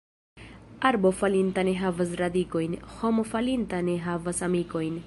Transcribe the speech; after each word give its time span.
Arbo 0.91 1.11
falinta 1.19 1.65
ne 1.69 1.75
havas 1.81 2.17
radikojn, 2.23 2.75
homo 2.95 3.29
falinta 3.35 3.85
ne 3.93 3.99
havas 4.09 4.45
amikojn. 4.51 4.97